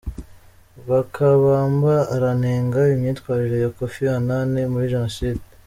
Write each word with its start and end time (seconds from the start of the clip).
Rwakabamba 0.79 1.93
aranenga 2.15 2.79
imyitwarire 2.93 3.57
ya 3.63 3.69
Koffi 3.77 4.03
Anani 4.17 4.59
muri 4.71 4.91
Jenoside 4.95 5.41